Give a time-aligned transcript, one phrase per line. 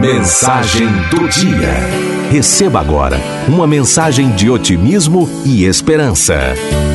[0.00, 1.72] Mensagem do dia.
[2.30, 3.16] Receba agora
[3.48, 6.34] uma mensagem de otimismo e esperança.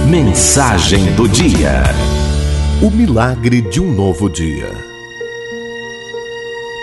[0.09, 1.83] Mensagem do dia.
[2.81, 4.71] O milagre de um novo dia.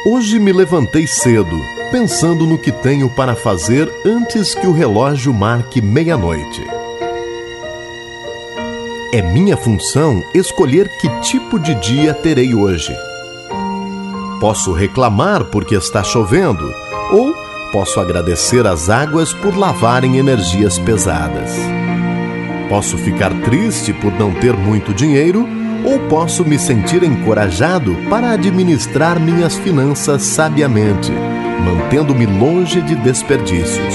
[0.07, 1.61] Hoje me levantei cedo,
[1.93, 6.65] pensando no que tenho para fazer antes que o relógio marque meia-noite.
[9.13, 12.93] É minha função escolher que tipo de dia terei hoje.
[14.41, 16.71] Posso reclamar porque está chovendo,
[17.11, 17.35] ou
[17.73, 21.53] posso agradecer as águas por lavarem energias pesadas.
[22.69, 25.49] Posso ficar triste por não ter muito dinheiro,
[25.85, 31.13] ou posso me sentir encorajado para administrar minhas finanças sabiamente,
[31.65, 33.95] mantendo-me longe de desperdícios.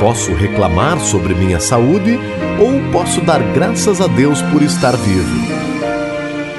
[0.00, 2.18] Posso reclamar sobre minha saúde
[2.58, 5.69] ou posso dar graças a Deus por estar vivo.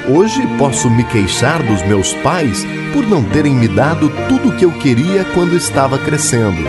[0.08, 4.64] Hoje posso me queixar dos meus pais por não terem me dado tudo o que
[4.64, 6.60] eu queria quando estava crescendo.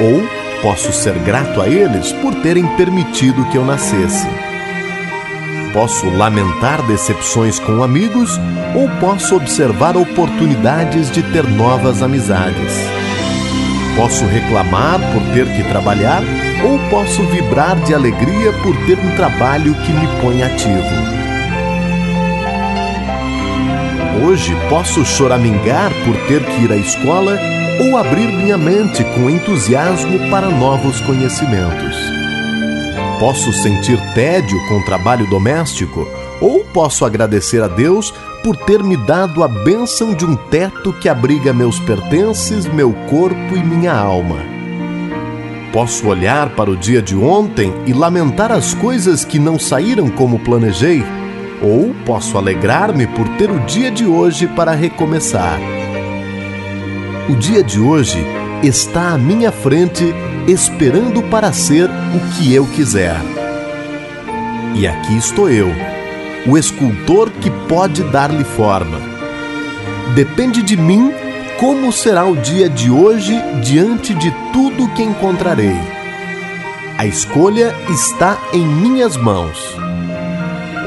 [0.00, 0.22] Ou
[0.62, 4.28] posso ser grato a eles por terem permitido que eu nascesse.
[5.72, 8.38] Posso lamentar decepções com amigos
[8.76, 12.76] ou posso observar oportunidades de ter novas amizades.
[13.96, 16.22] Posso reclamar por ter que trabalhar
[16.64, 21.21] ou posso vibrar de alegria por ter um trabalho que me põe ativo.
[24.32, 27.38] Hoje posso choramingar por ter que ir à escola
[27.84, 31.94] ou abrir minha mente com entusiasmo para novos conhecimentos.
[33.20, 36.08] Posso sentir tédio com o trabalho doméstico
[36.40, 38.10] ou posso agradecer a Deus
[38.42, 43.54] por ter me dado a bênção de um teto que abriga meus pertences, meu corpo
[43.54, 44.38] e minha alma.
[45.74, 50.38] Posso olhar para o dia de ontem e lamentar as coisas que não saíram como
[50.38, 51.04] planejei
[51.62, 55.58] ou posso alegrar-me por ter o dia de hoje para recomeçar.
[57.28, 58.18] O dia de hoje
[58.62, 60.12] está à minha frente,
[60.46, 63.16] esperando para ser o que eu quiser.
[64.74, 65.68] E aqui estou eu,
[66.46, 68.98] o escultor que pode dar-lhe forma.
[70.14, 71.12] Depende de mim
[71.60, 75.76] como será o dia de hoje diante de tudo que encontrarei.
[76.98, 79.76] A escolha está em minhas mãos.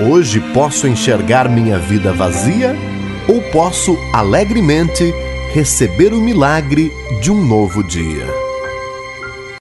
[0.01, 2.75] Hoje posso enxergar minha vida vazia
[3.29, 5.13] ou posso alegremente
[5.53, 6.91] receber o milagre
[7.21, 8.44] de um novo dia.